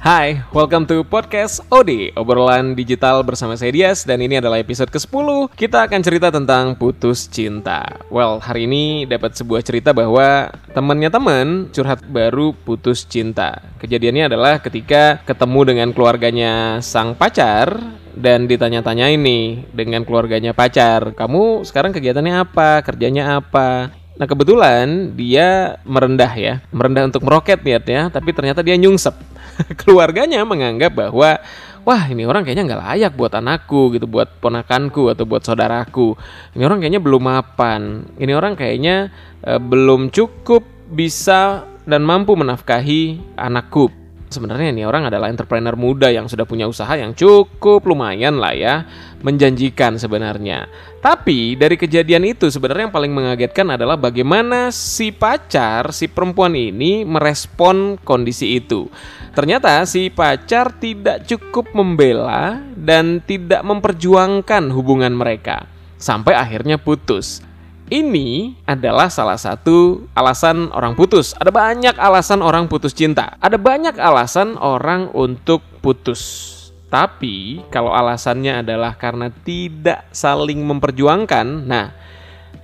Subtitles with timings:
[0.00, 5.52] Hai, welcome to podcast OD, obrolan digital bersama saya Dias dan ini adalah episode ke-10.
[5.52, 8.00] Kita akan cerita tentang putus cinta.
[8.08, 13.60] Well, hari ini dapat sebuah cerita bahwa temannya teman curhat baru putus cinta.
[13.76, 17.76] Kejadiannya adalah ketika ketemu dengan keluarganya sang pacar
[18.16, 22.80] dan ditanya-tanya ini dengan keluarganya pacar, "Kamu sekarang kegiatannya apa?
[22.88, 29.29] Kerjanya apa?" Nah kebetulan dia merendah ya, merendah untuk meroket niatnya, tapi ternyata dia nyungsep.
[29.80, 31.40] keluarganya menganggap bahwa
[31.84, 36.16] wah ini orang kayaknya nggak layak buat anakku gitu, buat ponakanku atau buat saudaraku.
[36.56, 38.04] Ini orang kayaknya belum mapan.
[38.20, 39.10] Ini orang kayaknya
[39.44, 43.88] e, belum cukup bisa dan mampu menafkahi anakku.
[44.30, 48.86] Sebenarnya ini orang adalah entrepreneur muda yang sudah punya usaha yang cukup lumayan lah ya,
[49.20, 50.68] menjanjikan sebenarnya.
[51.00, 57.04] Tapi dari kejadian itu sebenarnya yang paling mengagetkan adalah bagaimana si pacar, si perempuan ini
[57.04, 58.88] merespon kondisi itu.
[59.32, 65.64] Ternyata si pacar tidak cukup membela dan tidak memperjuangkan hubungan mereka
[65.96, 67.44] sampai akhirnya putus.
[67.90, 71.34] Ini adalah salah satu alasan orang putus.
[71.34, 73.34] Ada banyak alasan orang putus cinta.
[73.42, 76.59] Ada banyak alasan orang untuk putus.
[76.90, 81.94] Tapi kalau alasannya adalah karena tidak saling memperjuangkan, nah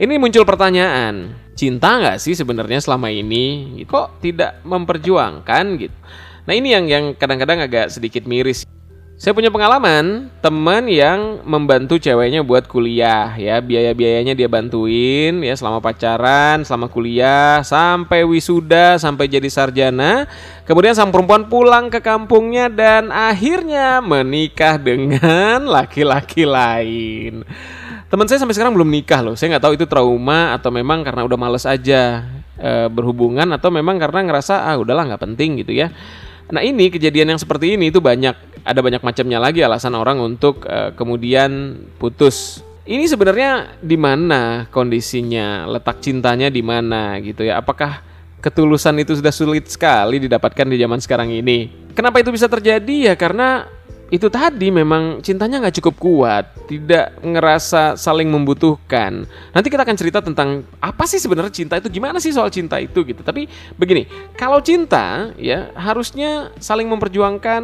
[0.02, 3.78] ini muncul pertanyaan, cinta nggak sih sebenarnya selama ini?
[3.86, 5.96] Kok tidak memperjuangkan gitu?
[6.42, 8.66] Nah ini yang yang kadang-kadang agak sedikit miris.
[9.16, 15.80] Saya punya pengalaman teman yang membantu ceweknya buat kuliah ya biaya-biayanya dia bantuin ya selama
[15.80, 20.28] pacaran, selama kuliah, sampai wisuda, sampai jadi sarjana.
[20.68, 27.40] Kemudian sang perempuan pulang ke kampungnya dan akhirnya menikah dengan laki-laki lain.
[28.12, 29.32] Teman saya sampai sekarang belum nikah loh.
[29.32, 32.20] Saya nggak tahu itu trauma atau memang karena udah males aja
[32.60, 35.88] e, berhubungan atau memang karena ngerasa ah udahlah nggak penting gitu ya.
[36.50, 40.66] Nah ini kejadian yang seperti ini itu banyak ada banyak macamnya lagi alasan orang untuk
[40.66, 42.62] uh, kemudian putus.
[42.86, 47.58] Ini sebenarnya di mana kondisinya, letak cintanya di mana gitu ya?
[47.58, 47.98] Apakah
[48.38, 51.90] ketulusan itu sudah sulit sekali didapatkan di zaman sekarang ini?
[51.98, 53.14] Kenapa itu bisa terjadi ya?
[53.18, 53.66] Karena
[54.06, 59.26] itu tadi memang cintanya nggak cukup kuat, tidak ngerasa saling membutuhkan.
[59.50, 63.02] Nanti kita akan cerita tentang apa sih sebenarnya cinta itu, gimana sih soal cinta itu
[63.02, 63.26] gitu.
[63.26, 64.06] Tapi begini,
[64.38, 67.62] kalau cinta ya harusnya saling memperjuangkan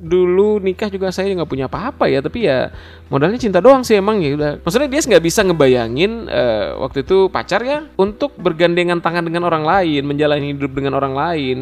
[0.00, 2.72] dulu nikah juga saya nggak punya apa-apa ya tapi ya
[3.12, 4.32] modalnya cinta doang sih emang ya.
[4.32, 9.44] Udah maksudnya dia nggak bisa ngebayangin uh, waktu itu pacar ya untuk bergandengan tangan dengan
[9.44, 11.58] orang lain menjalani hidup dengan orang lain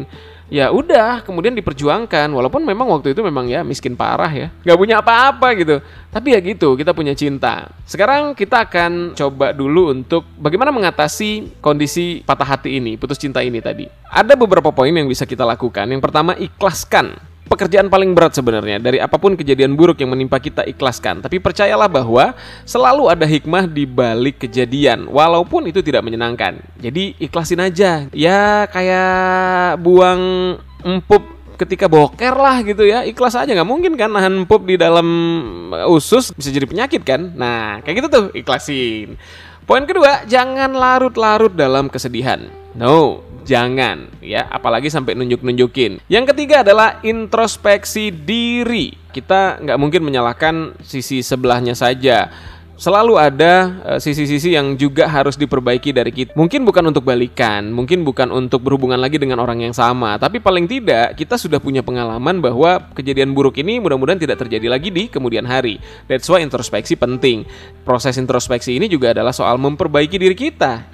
[0.47, 2.31] ya udah kemudian diperjuangkan.
[2.31, 5.83] Walaupun memang waktu itu memang ya miskin parah ya nggak punya apa-apa gitu.
[6.09, 7.69] Tapi ya gitu kita punya cinta.
[7.83, 13.59] Sekarang kita akan coba dulu untuk bagaimana mengatasi kondisi patah hati ini putus cinta ini
[13.59, 13.85] tadi.
[14.09, 15.85] Ada beberapa poin yang bisa kita lakukan.
[15.85, 20.63] Yang pertama ikhlaskan pekerjaan paling berat sebenarnya dari apa pun kejadian buruk yang menimpa kita
[20.69, 21.25] ikhlaskan.
[21.25, 26.61] Tapi percayalah bahwa selalu ada hikmah di balik kejadian walaupun itu tidak menyenangkan.
[26.77, 28.05] Jadi ikhlasin aja.
[28.13, 30.21] Ya kayak buang
[30.85, 35.03] empuk ketika boker lah gitu ya ikhlas aja nggak mungkin kan nahan empuk di dalam
[35.91, 39.19] usus bisa jadi penyakit kan nah kayak gitu tuh ikhlasin
[39.67, 42.47] poin kedua jangan larut-larut dalam kesedihan
[42.79, 50.79] no jangan ya apalagi sampai nunjuk-nunjukin yang ketiga adalah introspeksi diri kita nggak mungkin menyalahkan
[50.79, 52.31] sisi sebelahnya saja
[52.79, 53.53] selalu ada
[53.83, 56.31] eh, sisi-sisi uh, yang juga harus diperbaiki dari kita.
[56.33, 60.65] Mungkin bukan untuk balikan, mungkin bukan untuk berhubungan lagi dengan orang yang sama, tapi paling
[60.65, 65.43] tidak kita sudah punya pengalaman bahwa kejadian buruk ini mudah-mudahan tidak terjadi lagi di kemudian
[65.43, 65.77] hari.
[66.07, 67.43] That's why introspeksi penting.
[67.83, 70.87] Proses introspeksi ini juga adalah soal memperbaiki diri kita.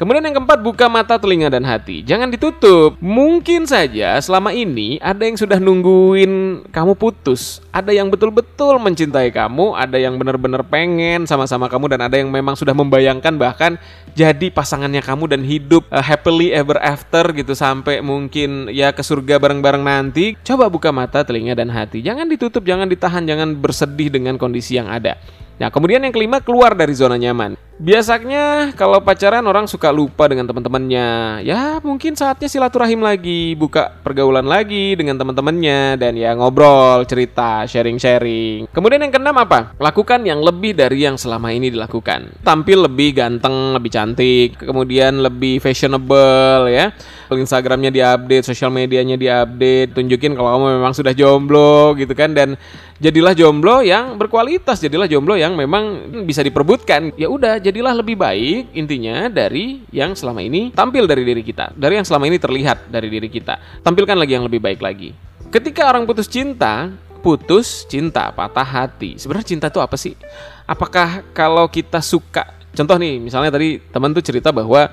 [0.00, 2.00] Kemudian yang keempat, buka mata, telinga, dan hati.
[2.00, 2.96] Jangan ditutup.
[3.04, 7.60] Mungkin saja selama ini ada yang sudah nungguin kamu putus.
[7.68, 12.56] Ada yang betul-betul mencintai kamu, ada yang benar-benar pengen sama-sama kamu, dan ada yang memang
[12.56, 13.76] sudah membayangkan bahkan
[14.16, 19.36] jadi pasangannya kamu dan hidup uh, happily ever after gitu sampai mungkin ya ke surga
[19.36, 20.32] bareng-bareng nanti.
[20.40, 22.00] Coba buka mata, telinga, dan hati.
[22.00, 25.20] Jangan ditutup, jangan ditahan, jangan bersedih dengan kondisi yang ada.
[25.60, 27.68] Nah, kemudian yang kelima keluar dari zona nyaman.
[27.80, 31.40] Biasanya kalau pacaran orang suka lupa dengan teman-temannya.
[31.48, 38.68] Ya, mungkin saatnya silaturahim lagi, buka pergaulan lagi dengan teman-temannya dan ya ngobrol, cerita, sharing-sharing.
[38.68, 39.72] Kemudian yang keenam apa?
[39.80, 42.44] Lakukan yang lebih dari yang selama ini dilakukan.
[42.44, 46.92] Tampil lebih ganteng, lebih cantik, kemudian lebih fashionable ya.
[47.32, 52.60] Instagramnya diupdate, sosial medianya diupdate, tunjukin kalau kamu memang sudah jomblo gitu kan dan
[53.00, 57.16] jadilah jomblo yang berkualitas, jadilah jomblo yang memang bisa diperbutkan.
[57.16, 62.02] Ya udah, jadilah lebih baik intinya dari yang selama ini tampil dari diri kita, dari
[62.02, 63.86] yang selama ini terlihat dari diri kita.
[63.86, 65.14] Tampilkan lagi yang lebih baik lagi.
[65.54, 66.90] Ketika orang putus cinta,
[67.22, 69.22] putus cinta, patah hati.
[69.22, 70.18] Sebenarnya cinta itu apa sih?
[70.66, 74.86] Apakah kalau kita suka Contoh nih, misalnya tadi teman tuh cerita bahwa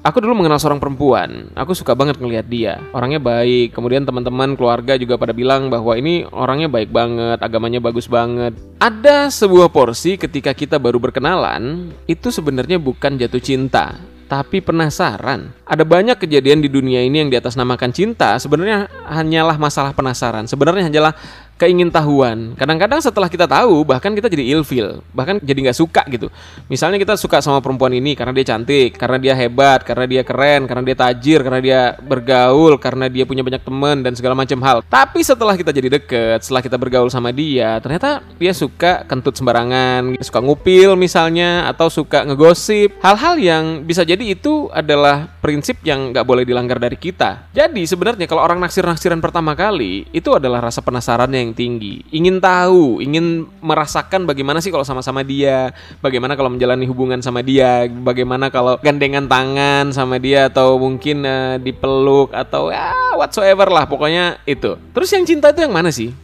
[0.00, 3.76] aku dulu mengenal seorang perempuan, aku suka banget ngelihat dia, orangnya baik.
[3.76, 8.56] Kemudian teman-teman keluarga juga pada bilang bahwa ini orangnya baik banget, agamanya bagus banget.
[8.80, 14.00] Ada sebuah porsi ketika kita baru berkenalan, itu sebenarnya bukan jatuh cinta,
[14.30, 15.52] tapi penasaran.
[15.66, 20.48] Ada banyak kejadian di dunia ini yang di atas namakan cinta, sebenarnya hanyalah masalah penasaran.
[20.48, 21.12] Sebenarnya hanyalah
[21.60, 22.56] keingintahuan.
[22.56, 26.32] Kadang-kadang setelah kita tahu, bahkan kita jadi ilfil, bahkan jadi nggak suka gitu.
[26.72, 30.64] Misalnya kita suka sama perempuan ini karena dia cantik, karena dia hebat, karena dia keren,
[30.64, 34.80] karena dia tajir, karena dia bergaul, karena dia punya banyak teman dan segala macam hal.
[34.88, 40.16] Tapi setelah kita jadi deket, setelah kita bergaul sama dia, ternyata dia suka kentut sembarangan,
[40.24, 42.96] suka ngupil misalnya, atau suka ngegosip.
[43.04, 47.52] Hal-hal yang bisa jadi itu adalah prinsip yang nggak boleh dilanggar dari kita.
[47.52, 52.38] Jadi sebenarnya kalau orang naksir-naksiran pertama kali, itu adalah rasa penasaran yang yang tinggi, ingin
[52.38, 58.54] tahu, ingin merasakan bagaimana sih kalau sama-sama dia, bagaimana kalau menjalani hubungan sama dia, bagaimana
[58.54, 64.78] kalau gandengan tangan sama dia atau mungkin uh, dipeluk atau ya whatsoever lah pokoknya itu.
[64.94, 66.14] Terus yang cinta itu yang mana sih?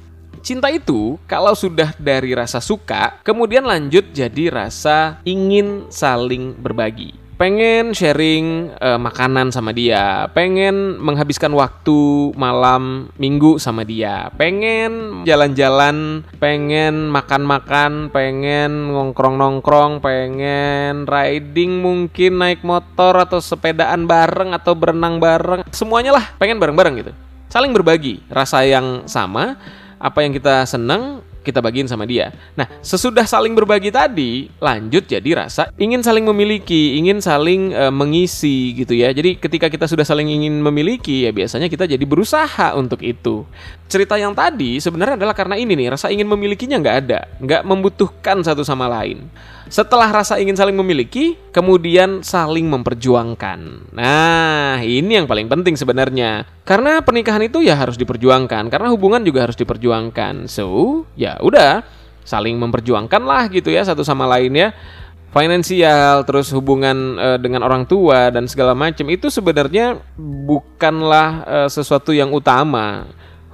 [0.47, 7.93] Cinta itu kalau sudah dari rasa suka, kemudian lanjut jadi rasa ingin saling berbagi pengen
[7.93, 17.13] sharing uh, makanan sama dia, pengen menghabiskan waktu malam minggu sama dia, pengen jalan-jalan, pengen
[17.13, 26.17] makan-makan, pengen nongkrong-nongkrong, pengen riding mungkin naik motor atau sepedaan bareng atau berenang bareng, semuanya
[26.17, 27.13] lah pengen bareng-bareng gitu.
[27.53, 29.61] Saling berbagi rasa yang sama,
[30.01, 32.35] apa yang kita senang kita bagiin sama dia.
[32.59, 38.75] Nah, sesudah saling berbagi tadi, lanjut jadi rasa ingin saling memiliki, ingin saling e, mengisi
[38.75, 39.15] gitu ya.
[39.15, 43.47] Jadi ketika kita sudah saling ingin memiliki, ya biasanya kita jadi berusaha untuk itu.
[43.87, 48.43] Cerita yang tadi sebenarnya adalah karena ini nih, rasa ingin memilikinya nggak ada, nggak membutuhkan
[48.43, 49.31] satu sama lain.
[49.67, 53.91] Setelah rasa ingin saling memiliki, kemudian saling memperjuangkan.
[53.91, 56.47] Nah, ini yang paling penting sebenarnya.
[56.63, 60.47] Karena pernikahan itu ya harus diperjuangkan, karena hubungan juga harus diperjuangkan.
[60.47, 61.83] So, ya udah,
[62.27, 64.75] saling memperjuangkan lah gitu ya satu sama lain ya
[65.31, 72.11] finansial, terus hubungan e, dengan orang tua dan segala macam itu sebenarnya bukanlah e, sesuatu
[72.17, 73.05] yang utama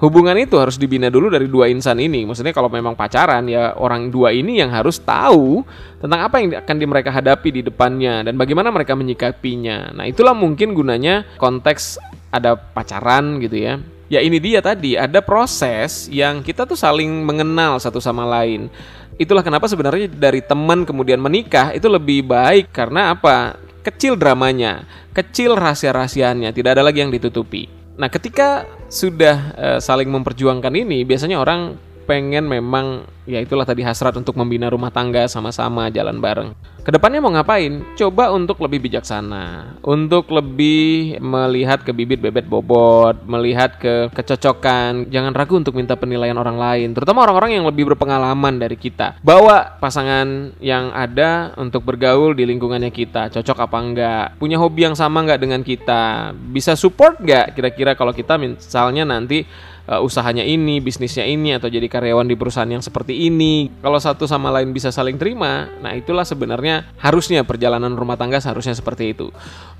[0.02, 2.26] hubungan itu harus dibina dulu dari dua insan ini.
[2.26, 5.62] Maksudnya kalau memang pacaran ya orang dua ini yang harus tahu
[6.02, 9.94] tentang apa yang akan di mereka hadapi di depannya dan bagaimana mereka menyikapinya.
[9.94, 12.02] Nah, itulah mungkin gunanya konteks
[12.34, 13.78] ada pacaran gitu ya.
[14.12, 18.69] Ya ini dia tadi, ada proses yang kita tuh saling mengenal satu sama lain.
[19.16, 23.56] Itulah kenapa sebenarnya dari teman kemudian menikah itu lebih baik karena apa?
[23.81, 24.84] Kecil dramanya,
[25.16, 27.81] kecil rahasia-rahasianya, tidak ada lagi yang ditutupi.
[27.97, 31.77] Nah, ketika sudah uh, saling memperjuangkan ini, biasanya orang
[32.09, 36.51] pengen memang ya itulah tadi hasrat untuk membina rumah tangga sama-sama jalan bareng.
[36.83, 37.95] Ke depannya mau ngapain?
[37.95, 45.07] Coba untuk lebih bijaksana, untuk lebih melihat ke bibit bebet bobot, melihat ke kecocokan.
[45.07, 49.15] Jangan ragu untuk minta penilaian orang lain, terutama orang-orang yang lebih berpengalaman dari kita.
[49.23, 54.99] Bawa pasangan yang ada untuk bergaul di lingkungannya kita, cocok apa enggak, punya hobi yang
[54.99, 59.47] sama enggak dengan kita, bisa support enggak kira-kira kalau kita misalnya nanti
[59.87, 63.69] uh, usahanya ini, bisnisnya ini atau jadi karyawan di perusahaan yang seperti ini.
[63.85, 68.73] Kalau satu sama lain bisa saling terima, nah itulah sebenarnya harusnya perjalanan rumah tangga seharusnya
[68.73, 69.28] seperti itu.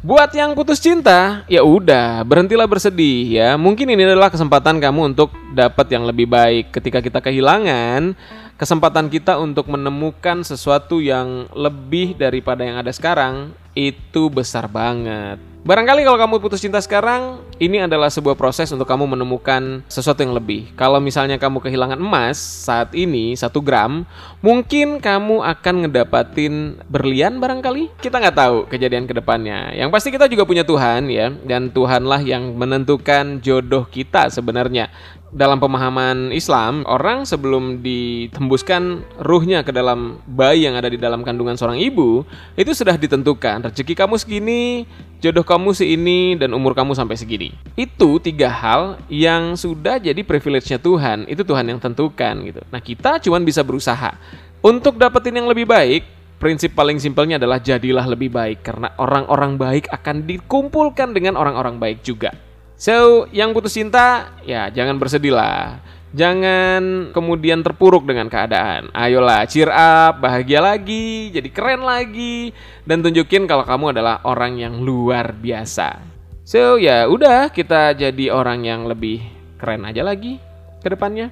[0.03, 3.55] Buat yang putus cinta, ya udah, berhentilah bersedih ya.
[3.55, 6.75] Mungkin ini adalah kesempatan kamu untuk dapat yang lebih baik.
[6.75, 8.19] Ketika kita kehilangan,
[8.62, 15.42] kesempatan kita untuk menemukan sesuatu yang lebih daripada yang ada sekarang itu besar banget.
[15.62, 20.35] Barangkali kalau kamu putus cinta sekarang, ini adalah sebuah proses untuk kamu menemukan sesuatu yang
[20.35, 20.75] lebih.
[20.75, 24.02] Kalau misalnya kamu kehilangan emas saat ini, satu gram,
[24.42, 27.95] mungkin kamu akan ngedapatin berlian barangkali.
[27.99, 29.71] Kita nggak tahu kejadian ke depannya.
[29.71, 34.90] Yang pasti kita juga punya Tuhan ya, dan Tuhanlah yang menentukan jodoh kita sebenarnya
[35.33, 41.57] dalam pemahaman Islam, orang sebelum ditembuskan ruhnya ke dalam bayi yang ada di dalam kandungan
[41.57, 42.21] seorang ibu,
[42.53, 43.65] itu sudah ditentukan.
[43.65, 44.85] Rezeki kamu segini,
[45.25, 47.57] jodoh kamu ini dan umur kamu sampai segini.
[47.81, 51.25] Itu tiga hal yang sudah jadi privilege-nya Tuhan.
[51.25, 52.61] Itu Tuhan yang tentukan gitu.
[52.69, 54.12] Nah, kita cuma bisa berusaha.
[54.61, 56.05] Untuk dapetin yang lebih baik,
[56.37, 58.69] prinsip paling simpelnya adalah jadilah lebih baik.
[58.69, 62.52] Karena orang-orang baik akan dikumpulkan dengan orang-orang baik juga.
[62.83, 65.79] So, yang putus cinta, ya jangan bersedih lah.
[66.19, 68.91] Jangan kemudian terpuruk dengan keadaan.
[68.91, 72.51] Ayolah, cheer up, bahagia lagi, jadi keren lagi,
[72.83, 76.03] dan tunjukin kalau kamu adalah orang yang luar biasa.
[76.43, 79.23] So, ya udah kita jadi orang yang lebih
[79.62, 80.43] keren aja lagi
[80.83, 81.31] ke depannya.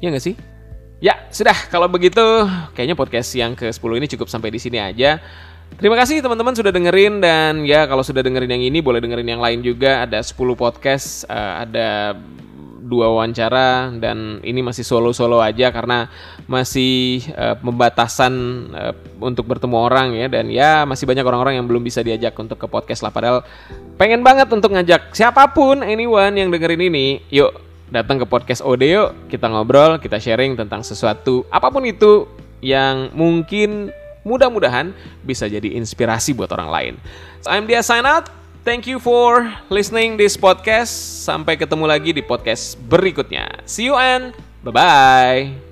[0.00, 0.40] Ya nggak sih?
[1.04, 1.68] Ya, sudah.
[1.68, 2.24] Kalau begitu,
[2.72, 5.20] kayaknya podcast yang ke-10 ini cukup sampai di sini aja.
[5.76, 9.42] Terima kasih teman-teman sudah dengerin dan ya kalau sudah dengerin yang ini boleh dengerin yang
[9.44, 10.02] lain juga.
[10.08, 12.18] Ada 10 podcast, uh, ada
[12.88, 16.08] dua wawancara dan ini masih solo-solo aja karena
[16.48, 18.32] masih uh, pembatasan
[18.72, 20.26] uh, untuk bertemu orang ya.
[20.32, 23.12] Dan ya masih banyak orang-orang yang belum bisa diajak untuk ke podcast lah.
[23.12, 23.44] Padahal
[24.00, 27.52] pengen banget untuk ngajak siapa pun anyone yang dengerin ini yuk
[27.92, 29.28] datang ke podcast Ode yuk.
[29.28, 32.26] Kita ngobrol kita sharing tentang sesuatu apa pun itu
[32.64, 33.94] yang mungkin
[34.28, 34.92] mudah-mudahan
[35.24, 36.94] bisa jadi inspirasi buat orang lain.
[37.40, 38.28] So, I'm Dia sign out.
[38.68, 40.92] Thank you for listening this podcast.
[41.24, 43.64] Sampai ketemu lagi di podcast berikutnya.
[43.64, 45.67] See you and bye-bye.